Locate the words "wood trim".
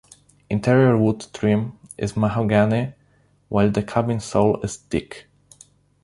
0.97-1.77